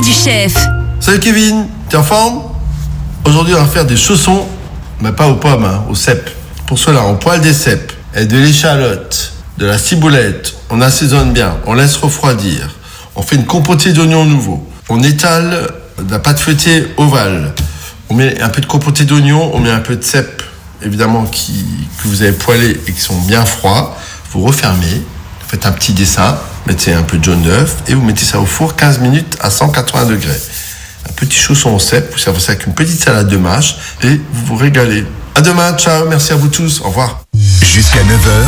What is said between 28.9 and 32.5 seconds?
minutes à 180 degrés. Un petit chausson au cèpe, vous servez